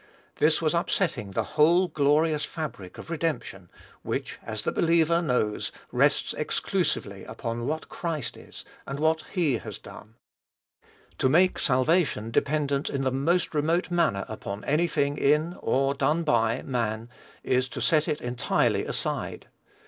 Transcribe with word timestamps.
This 0.37 0.63
was 0.63 0.73
upsetting 0.73 1.29
the 1.29 1.43
whole 1.43 1.87
glorious 1.87 2.43
fabric 2.43 2.97
of 2.97 3.11
redemption, 3.11 3.69
which, 4.01 4.39
as 4.41 4.63
the 4.63 4.71
believer 4.71 5.21
knows, 5.21 5.71
rests 5.91 6.33
exclusively 6.33 7.23
upon 7.23 7.67
what 7.67 7.87
Christ 7.87 8.35
is, 8.35 8.65
and 8.87 8.99
what 8.99 9.21
he 9.33 9.59
has 9.59 9.77
done. 9.77 10.15
To 11.19 11.29
make 11.29 11.59
salvation 11.59 12.31
dependent 12.31 12.89
in 12.89 13.03
the 13.03 13.11
most 13.11 13.53
remote 13.53 13.91
manner 13.91 14.25
upon 14.27 14.63
any 14.63 14.87
thing 14.87 15.19
in, 15.19 15.55
or 15.59 15.93
done 15.93 16.23
by, 16.23 16.63
man, 16.63 17.07
is 17.43 17.69
to 17.69 17.79
set 17.79 18.07
it 18.07 18.21
entirely 18.21 18.83
aside. 18.85 19.49